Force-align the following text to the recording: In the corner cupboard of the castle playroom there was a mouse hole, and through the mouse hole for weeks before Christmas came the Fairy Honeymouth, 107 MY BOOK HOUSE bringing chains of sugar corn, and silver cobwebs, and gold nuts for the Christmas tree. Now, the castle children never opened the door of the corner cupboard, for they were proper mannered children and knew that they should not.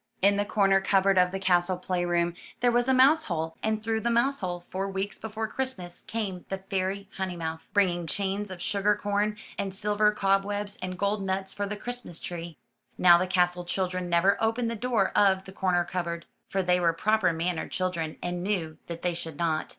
In 0.23 0.35
the 0.35 0.45
corner 0.45 0.81
cupboard 0.81 1.19
of 1.19 1.29
the 1.29 1.37
castle 1.37 1.77
playroom 1.77 2.33
there 2.61 2.71
was 2.71 2.87
a 2.87 2.91
mouse 2.95 3.25
hole, 3.25 3.55
and 3.61 3.83
through 3.83 4.01
the 4.01 4.09
mouse 4.09 4.39
hole 4.39 4.59
for 4.71 4.89
weeks 4.89 5.19
before 5.19 5.47
Christmas 5.47 6.01
came 6.07 6.43
the 6.49 6.57
Fairy 6.57 7.07
Honeymouth, 7.17 7.37
107 7.37 7.37
MY 7.37 7.45
BOOK 7.45 7.59
HOUSE 7.59 7.69
bringing 7.71 8.07
chains 8.07 8.49
of 8.49 8.61
sugar 8.63 8.95
corn, 8.95 9.37
and 9.59 9.75
silver 9.75 10.11
cobwebs, 10.11 10.79
and 10.81 10.97
gold 10.97 11.21
nuts 11.21 11.53
for 11.53 11.67
the 11.67 11.77
Christmas 11.77 12.19
tree. 12.19 12.57
Now, 12.97 13.19
the 13.19 13.27
castle 13.27 13.63
children 13.63 14.09
never 14.09 14.41
opened 14.41 14.71
the 14.71 14.75
door 14.75 15.11
of 15.15 15.45
the 15.45 15.51
corner 15.53 15.83
cupboard, 15.85 16.25
for 16.49 16.63
they 16.63 16.79
were 16.79 16.93
proper 16.93 17.31
mannered 17.31 17.69
children 17.69 18.17
and 18.23 18.41
knew 18.41 18.79
that 18.87 19.03
they 19.03 19.13
should 19.13 19.37
not. 19.37 19.69